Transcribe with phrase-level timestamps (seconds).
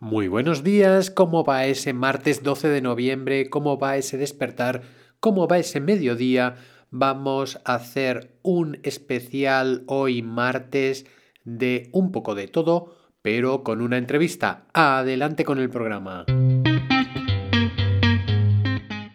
[0.00, 3.50] Muy buenos días, ¿cómo va ese martes 12 de noviembre?
[3.50, 4.82] ¿Cómo va ese despertar?
[5.18, 6.54] ¿Cómo va ese mediodía?
[6.92, 11.04] Vamos a hacer un especial hoy martes
[11.42, 14.68] de un poco de todo, pero con una entrevista.
[14.72, 16.26] Adelante con el programa.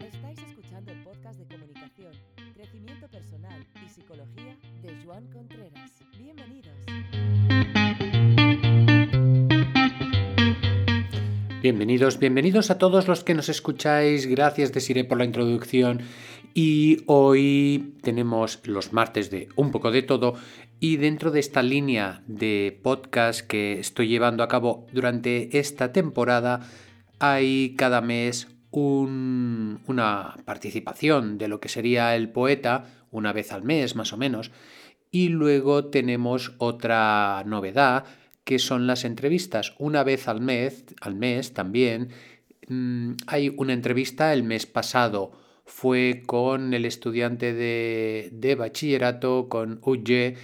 [0.02, 2.12] Estáis escuchando el podcast de comunicación,
[2.56, 6.04] crecimiento personal y psicología de Joan Contreras.
[6.20, 6.76] Bienvenidos.
[11.64, 14.26] Bienvenidos, bienvenidos a todos los que nos escucháis.
[14.28, 16.02] Gracias, Desiree, por la introducción.
[16.54, 20.34] Y hoy tenemos los martes de un poco de todo.
[20.82, 26.70] Y dentro de esta línea de podcast que estoy llevando a cabo durante esta temporada,
[27.20, 33.64] hay cada mes un- una participación de lo que sería el poeta, una vez al
[33.64, 34.52] mes más o menos.
[35.12, 38.04] Y luego tenemos otra novedad
[38.44, 39.74] que son las entrevistas.
[39.80, 42.10] Una vez al mes, al mes también,
[42.68, 45.32] mm, hay una entrevista el mes pasado.
[45.66, 50.36] Fue con el estudiante de, de bachillerato, con Uye,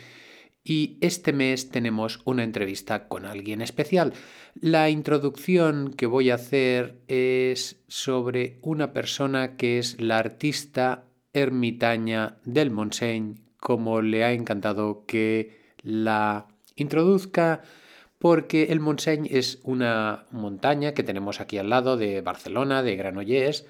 [0.64, 4.13] y este mes tenemos una entrevista con alguien especial.
[4.53, 12.38] La introducción que voy a hacer es sobre una persona que es la artista ermitaña
[12.45, 17.61] del Montseny, como le ha encantado que la introduzca
[18.20, 23.66] porque el Montseny es una montaña que tenemos aquí al lado de Barcelona, de Granollers,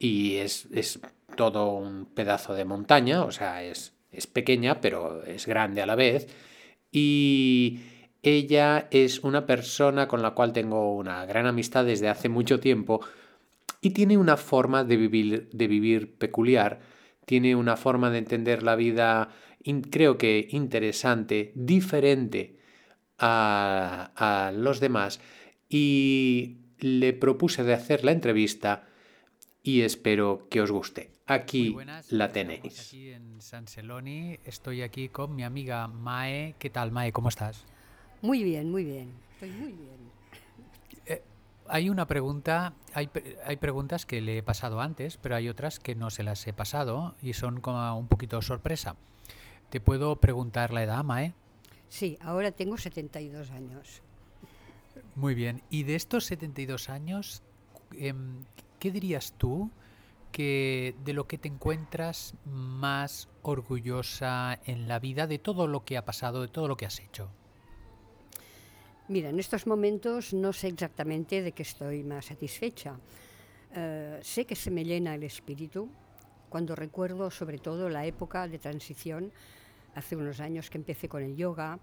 [0.00, 1.00] y es, es
[1.36, 5.94] todo un pedazo de montaña, o sea, es, es pequeña, pero es grande a la
[5.94, 6.26] vez,
[6.90, 7.80] y
[8.24, 13.00] ella es una persona con la cual tengo una gran amistad desde hace mucho tiempo,
[13.80, 16.80] y tiene una forma de vivir, de vivir peculiar,
[17.26, 19.28] tiene una forma de entender la vida,
[19.90, 22.60] creo que interesante, diferente
[23.22, 25.20] a, a los demás
[25.68, 28.86] y le propuse de hacer la entrevista
[29.62, 31.12] y espero que os guste.
[31.26, 32.88] Aquí buenas, la tenéis.
[32.88, 36.56] Aquí en San Celoni estoy aquí con mi amiga Mae.
[36.58, 37.12] ¿Qué tal, Mae?
[37.12, 37.64] ¿Cómo estás?
[38.20, 39.14] Muy bien, muy bien.
[39.34, 40.12] Estoy muy bien.
[41.68, 43.08] Hay una pregunta, hay,
[43.46, 46.52] hay preguntas que le he pasado antes, pero hay otras que no se las he
[46.52, 48.96] pasado y son como un poquito sorpresa.
[49.70, 51.34] ¿Te puedo preguntar la edad, Mae?
[51.92, 54.00] Sí, ahora tengo 72 años.
[55.14, 55.60] Muy bien.
[55.68, 57.42] Y de estos 72 años,
[57.98, 58.46] em,
[58.78, 59.70] ¿qué dirías tú
[60.32, 65.98] que de lo que te encuentras más orgullosa en la vida, de todo lo que
[65.98, 67.28] ha pasado, de todo lo que has hecho?
[69.08, 72.98] Mira, en estos momentos no sé exactamente de qué estoy más satisfecha.
[73.74, 75.90] Eh, sé que se me llena el espíritu
[76.48, 79.30] cuando recuerdo sobre todo la época de transición,
[79.94, 81.78] hace unos años que empecé con el yoga,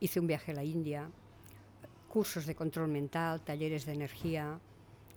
[0.00, 1.10] hice un viaje a la India,
[2.08, 4.58] cursos de control mental, talleres de energía,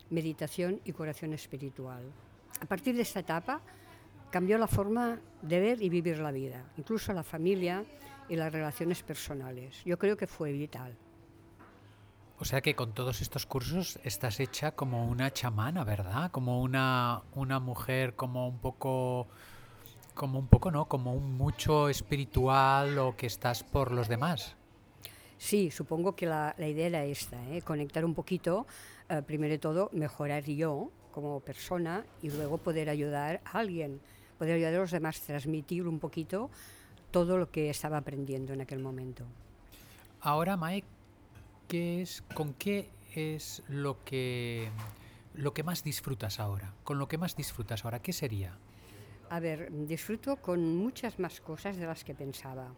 [0.09, 2.03] meditación y curación espiritual.
[2.61, 3.61] A partir de esta etapa
[4.29, 7.85] cambió la forma de ver y vivir la vida, incluso la familia
[8.27, 9.83] y las relaciones personales.
[9.85, 10.95] Yo creo que fue vital.
[12.37, 16.31] O sea que con todos estos cursos estás hecha como una chamana, ¿verdad?
[16.31, 19.27] Como una, una mujer como un poco,
[20.19, 20.83] como un poco, ¿no?
[20.89, 24.57] Como un mucho espiritual o que estás por los demás.
[25.37, 27.61] Sí, supongo que la, la idea era esta, ¿eh?
[27.61, 28.67] conectar un poquito,
[29.07, 34.01] eh, primero de todo, mejorar yo como persona y luego poder ayudar a alguien,
[34.37, 36.49] poder ayudar a los demás, transmitir un poquito
[37.11, 39.23] todo lo que estaba aprendiendo en aquel momento.
[40.19, 40.83] Ahora, Mae,
[41.69, 44.69] ¿qué es, ¿con qué es lo que,
[45.33, 46.73] lo que más disfrutas ahora?
[46.83, 48.01] ¿Con lo que más disfrutas ahora?
[48.01, 48.57] ¿Qué sería?
[49.31, 52.73] A ver, disfruto con muchas más cosas de las que pensaba,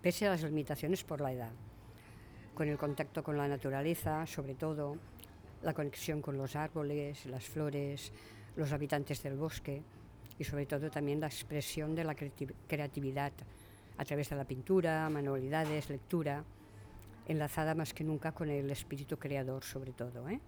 [0.00, 1.50] pese a las limitaciones por la edad.
[2.54, 4.96] Con el contacto con la naturaleza, sobre todo,
[5.62, 8.12] la conexión con los árboles, las flores,
[8.54, 9.82] los habitantes del bosque
[10.38, 13.32] y sobre todo también la expresión de la creati- creatividad
[13.98, 16.44] a través de la pintura, manualidades, lectura,
[17.26, 20.28] enlazada más que nunca con el espíritu creador sobre todo.
[20.28, 20.40] ¿eh?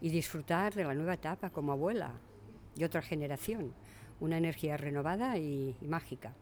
[0.00, 2.12] Y disfrutar de la nueva etapa como abuela
[2.74, 3.72] de otra generación,
[4.22, 6.32] una energía renovada y, mágica.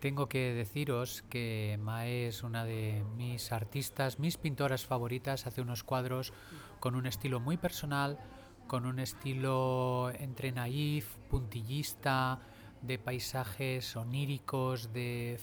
[0.00, 5.46] Tengo que deciros que Mae es una de mis artistas, mis pintoras favoritas.
[5.46, 6.32] Hace unos cuadros
[6.80, 8.18] con un estilo muy personal,
[8.66, 12.40] con un estilo entre naif, puntillista,
[12.82, 15.40] de paisajes oníricos, de,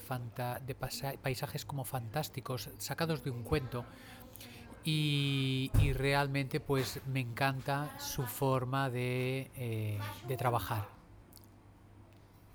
[0.66, 0.76] de
[1.22, 3.86] paisajes como fantásticos, sacados de un cuento.
[4.86, 10.95] Y, realmente pues me encanta su forma de, eh, de trabajar.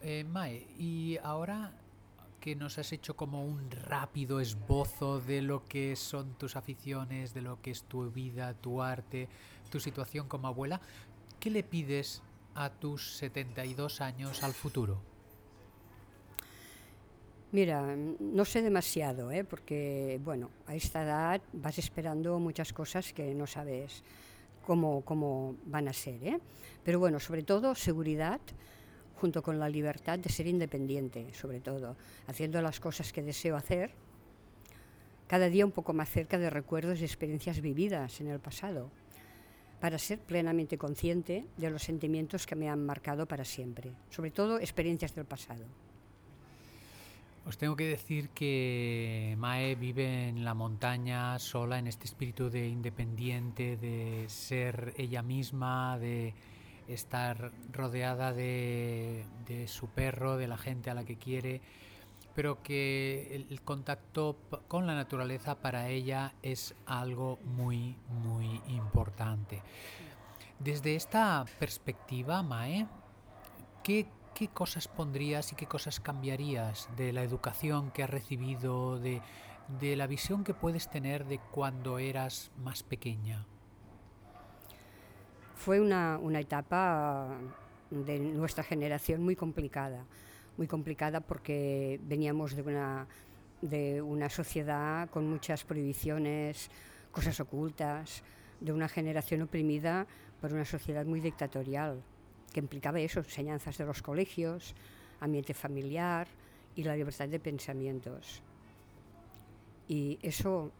[0.03, 1.73] Eh, Mae, y ahora
[2.41, 7.43] que nos has hecho como un rápido esbozo de lo que son tus aficiones, de
[7.43, 9.29] lo que es tu vida, tu arte,
[9.71, 10.81] tu situación como abuela.
[11.39, 12.23] ¿Qué le pides
[12.55, 15.03] a tus 72 años al futuro?
[17.53, 19.45] Mira, no sé demasiado, ¿eh?
[19.45, 24.03] porque bueno, a esta edad vas esperando muchas cosas que no sabes
[24.65, 26.25] cómo, cómo van a ser.
[26.25, 26.41] ¿eh?
[26.85, 28.41] Pero bueno, sobre todo seguridad,
[29.21, 31.97] junto con la libertad de ser independiente, sobre todo,
[32.27, 33.93] haciendo las cosas que deseo hacer,
[35.27, 38.91] cada día un poco más cerca de recuerdos y experiencias vividas en el pasado,
[39.79, 44.59] para ser plenamente consciente de los sentimientos que me han marcado para siempre, sobre todo
[44.59, 45.65] experiencias del pasado.
[47.47, 52.69] Os tengo que decir que Mae vive en la montaña sola, en este espíritu de
[52.69, 56.35] independiente, de ser ella misma, de
[56.95, 59.25] estar rodeada de,
[59.67, 61.61] su perro, de la gente a la que quiere,
[62.35, 64.37] pero que el, contacto
[64.69, 69.63] con la naturaleza para ella es algo muy, muy importante.
[70.59, 72.87] Desde esta perspectiva, Mae,
[73.83, 79.23] ¿qué, ¿qué cosas pondrías y qué cosas cambiarías de la educación que has recibido, de
[79.97, 83.47] la visión que puedes tener de cuando eras más pequeña?
[85.61, 87.37] Fue una, una etapa
[87.91, 90.07] de nuestra generación muy complicada,
[90.57, 93.07] muy complicada porque veníamos de una,
[93.61, 96.71] de una sociedad con muchas prohibiciones,
[97.13, 98.23] cosas ocultas,
[98.59, 100.07] de una generación oprimida
[100.41, 102.03] por una sociedad muy dictatorial,
[102.55, 104.75] que implicaba eso, enseñanzas de los colegios,
[105.21, 106.27] ambiente familiar
[106.75, 108.41] y la libertad de pensamientos.
[109.89, 110.73] Y eso,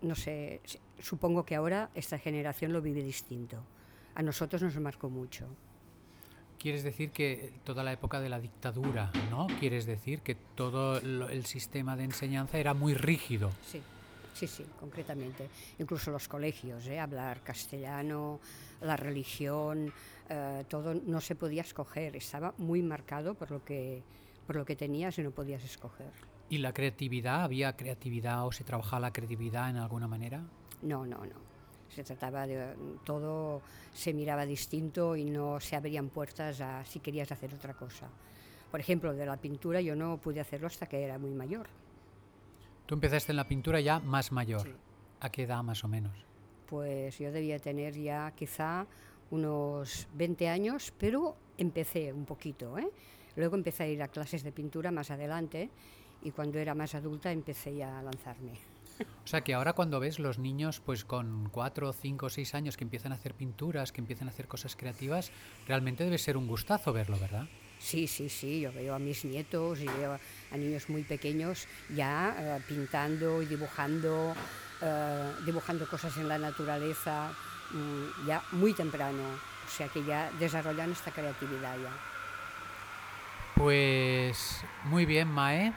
[0.00, 0.62] no sé,
[0.98, 3.62] supongo que ahora esta generación lo vive distinto
[4.14, 5.46] a nosotros nos marcó mucho.
[6.58, 9.48] Quieres decir que toda la época de la dictadura, ¿no?
[9.58, 13.50] Quieres decir que todo el sistema de enseñanza era muy rígido.
[13.66, 13.82] Sí,
[14.32, 15.48] sí, sí, concretamente.
[15.80, 17.00] Incluso los colegios, ¿eh?
[17.00, 18.38] hablar castellano,
[18.80, 19.92] la religión,
[20.28, 22.14] eh, todo no se podía escoger.
[22.14, 24.02] Estaba muy marcado por lo que
[24.46, 26.10] por lo que tenías y no podías escoger.
[26.48, 27.42] ¿Y la creatividad?
[27.42, 30.42] ¿Había creatividad o se trabajaba la creatividad en alguna manera?
[30.82, 31.51] No, no, no
[31.94, 32.74] se trataba de
[33.04, 33.60] todo,
[33.92, 38.08] se miraba distinto y no se abrían puertas a si querías hacer otra cosa.
[38.70, 41.66] Por ejemplo, de la pintura yo no pude hacerlo hasta que era muy mayor.
[42.86, 44.68] Tú empezaste en la pintura ya más mayor.
[45.20, 46.12] ¿A qué edad más o menos?
[46.66, 48.86] Pues yo debía tener ya quizá
[49.30, 52.78] unos 20 años, pero empecé un poquito.
[52.78, 52.88] ¿eh?
[53.36, 55.70] Luego empecé a ir a clases de pintura más adelante
[56.22, 58.71] y cuando era más adulta empecé ya a lanzarme.
[59.24, 62.84] O sea que ahora cuando ves los niños pues con 4, 5, 6 años que
[62.84, 65.30] empiezan a hacer pinturas, que empiezan a hacer cosas creativas,
[65.66, 67.46] realmente debe ser un gustazo verlo, ¿verdad?
[67.78, 70.18] Sí, sí, sí, yo veo a mis nietos y veo
[70.52, 74.34] a niños muy pequeños ya eh, pintando y dibujando,
[74.80, 77.32] eh, dibujando cosas en la naturaleza,
[77.72, 79.22] mm, ya muy temprano,
[79.66, 81.92] o sea que ya desarrollan esta creatividad ya.
[83.56, 85.72] Pues muy bien, Mae.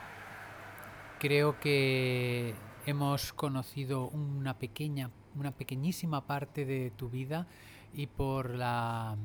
[1.20, 2.54] Creo que
[2.86, 7.48] hemos conocido una pequeña, una pequeñísima parte de tu vida
[7.94, 9.16] y por la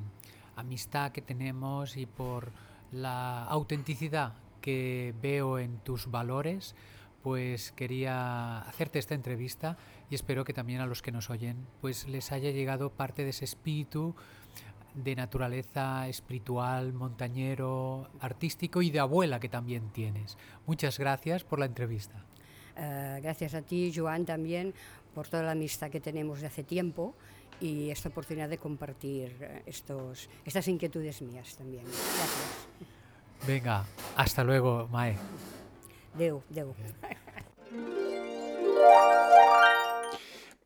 [0.57, 2.53] amistad que tenemos y por
[2.93, 6.75] la autenticidad que veo en tus valores,
[7.23, 9.77] pues quería hacerte esta entrevista
[10.09, 13.31] y espero que también a los que nos oyen pues les haya llegado parte de
[13.31, 14.15] ese espíritu
[14.94, 20.37] de naturaleza espiritual, montañero, artístico y de abuela que también tienes.
[20.67, 22.25] Muchas gracias por la entrevista.
[22.81, 24.72] Eh, gracias a ti, Joan, también
[25.15, 27.15] por toda la amistad que tenemos de hace tiempo
[27.60, 31.84] y esta oportunidad de compartir eh, estos, estas inquietudes mías también.
[31.84, 32.67] Gracias.
[33.46, 33.84] Venga,
[34.17, 35.17] hasta luego, Mae.
[36.17, 36.75] Deu, deu.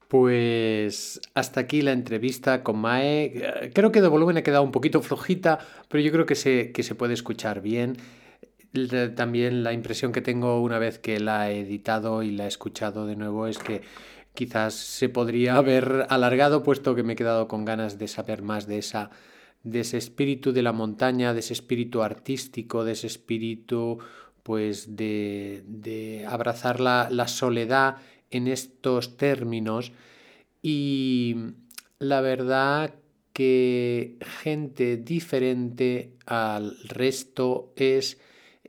[0.07, 3.73] Pues hasta aquí la entrevista con Mae.
[3.75, 6.85] Creo que de volumen ha quedado un poquito flojita, pero yo creo que se, que
[6.85, 7.97] se puede escuchar bien
[9.15, 13.07] también la impresión que tengo una vez que la he editado y la he escuchado
[13.07, 13.83] de nuevo es que
[14.35, 18.67] quizás se podría haber alargado puesto que me he quedado con ganas de saber más
[18.67, 19.11] de esa
[19.63, 23.99] de ese espíritu de la montaña, de ese espíritu artístico, de ese espíritu
[24.43, 27.97] pues de, de abrazar la, la soledad
[28.31, 29.93] en estos términos.
[30.61, 31.37] Y
[31.99, 32.95] la verdad
[33.33, 38.21] que gente diferente al resto es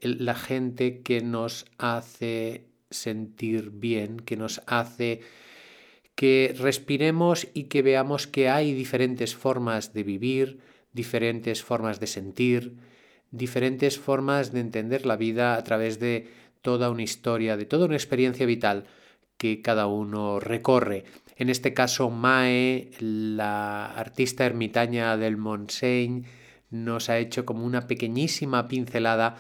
[0.02, 5.22] la gente que nos hace sentir bien, que nos hace
[6.16, 10.60] que respiremos y que veamos que hay diferentes formas de vivir,
[10.94, 12.78] diferentes formas de sentir,
[13.32, 16.30] diferentes formas de entender la vida a través de
[16.62, 18.86] toda una historia, de toda una experiencia vital
[19.38, 21.04] que cada uno recorre.
[21.36, 26.24] En este caso, Mae, la artista ermitaña del Montseny,
[26.72, 29.36] nos ha hecho como una pequeñísima pincelada,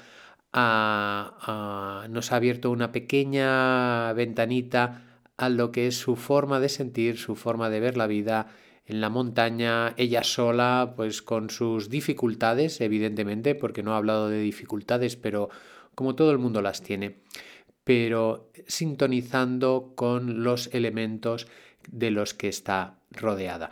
[0.55, 7.35] nos ha abierto una pequeña ventanita a lo que es su forma de sentir, su
[7.35, 8.47] forma de ver la vida
[8.85, 14.39] en la montaña, ella sola, pues con sus dificultades, evidentemente, porque no ha hablado de
[14.39, 15.49] dificultades, pero
[15.95, 17.17] como todo el mundo las tiene,
[17.83, 21.47] pero sintonizando con los elementos
[21.89, 23.71] de los que está rodeada.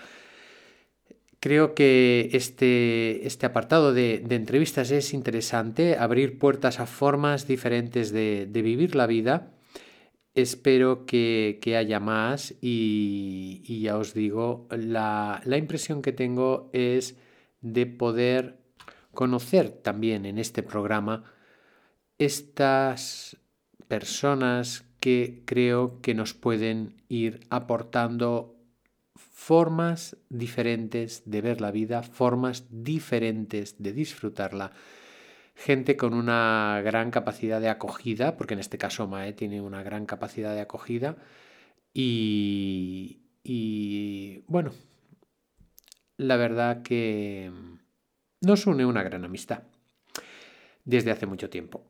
[1.44, 8.48] Creo que este, este apartado de, entrevistas es interesante, abrir puertas a formas diferentes de,
[8.50, 9.52] vivir la vida.
[10.36, 17.18] Espero que, haya más y, ya os digo, la, la impresión que tengo es
[17.60, 18.60] de poder
[19.14, 21.26] conocer también en este programa
[22.20, 23.36] estas
[23.90, 28.63] personas que creo que nos pueden ir aportando
[29.16, 34.72] formas diferentes de ver la vida, formas diferentes de disfrutarla
[35.56, 40.06] gente con una gran capacidad de acogida, porque en este caso Mae tiene una gran
[40.06, 41.18] capacidad de acogida
[41.94, 44.72] y, y bueno,
[46.18, 47.52] la verdad que
[48.42, 49.64] nos une una gran amistad
[50.86, 51.86] desde hace mucho tiempo.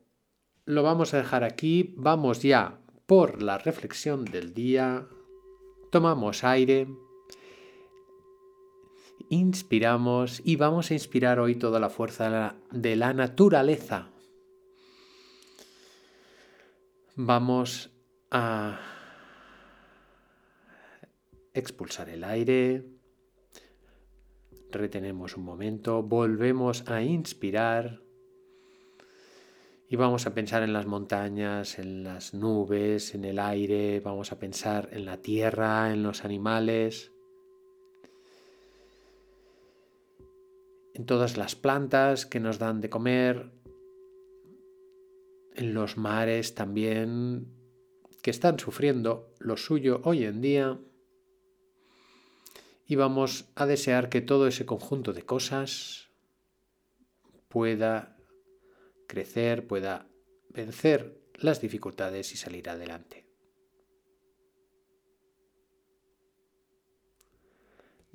[0.66, 5.06] Lo vamos a dejar aquí, vamos ya por la reflexión del día,
[5.90, 6.86] tomamos aire
[9.28, 14.10] inspiramos y vamos a inspirar hoy toda la fuerza de la naturaleza.
[17.16, 17.90] Vamos
[18.30, 18.80] a
[21.52, 22.84] expulsar el aire,
[24.70, 28.02] retenemos un momento, volvemos a inspirar
[29.88, 34.38] y vamos a pensar en las montañas, en las nubes, en el aire, vamos a
[34.38, 37.13] pensar en la tierra, en los animales.
[40.94, 43.50] En todas las plantas que nos dan de comer,
[45.54, 47.52] en los mares también
[48.22, 50.80] que están sufriendo lo suyo hoy en día
[52.86, 56.08] y vamos a desear que todo ese conjunto de cosas
[57.48, 58.16] pueda
[59.06, 60.08] crecer, pueda
[60.48, 63.26] vencer las dificultades y salir adelante.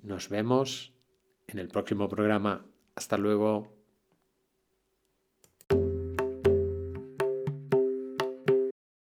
[0.01, 0.93] Nos vemos
[1.51, 2.65] en el próximo programa.
[2.95, 3.78] Hasta luego.